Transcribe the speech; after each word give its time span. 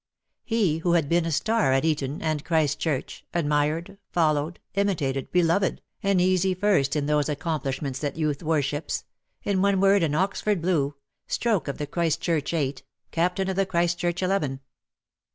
He 0.43 0.79
who 0.79 0.93
had 0.93 1.07
been 1.09 1.25
a 1.27 1.31
star 1.31 1.73
at 1.73 1.85
Eton 1.85 2.23
and 2.23 2.43
Christchurch, 2.43 3.23
admired, 3.35 3.99
followed, 4.09 4.59
imitated, 4.73 5.31
beloved. 5.31 5.83
54 6.01 6.01
DEAD 6.01 6.01
LOVE 6.01 6.01
HAS 6.01 6.09
CHAINS. 6.09 6.11
an 6.25 6.31
easy 6.31 6.53
first 6.55 6.95
in 6.95 7.05
those 7.05 7.29
accomplishments 7.29 7.99
that 7.99 8.17
youth 8.17 8.41
worships, 8.41 9.03
in 9.43 9.61
one 9.61 9.79
word 9.79 10.01
an 10.01 10.15
Oxford 10.15 10.59
Blue, 10.59 10.95
stroke 11.27 11.67
of 11.67 11.77
the 11.77 11.85
Christchurch 11.85 12.51
eight, 12.51 12.81
captain 13.11 13.47
of 13.47 13.55
the 13.55 13.67
Christchurch 13.67 14.23
eleven. 14.23 14.61